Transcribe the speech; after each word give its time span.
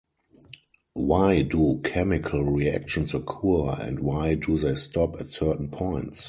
Why 0.95 1.43
do 1.43 1.79
chemical 1.83 2.43
reactions 2.43 3.13
occur, 3.13 3.75
and 3.81 3.99
why 3.99 4.33
do 4.33 4.57
they 4.57 4.73
stop 4.73 5.21
at 5.21 5.27
certain 5.27 5.69
points? 5.69 6.19